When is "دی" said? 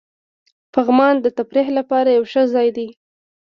2.77-2.87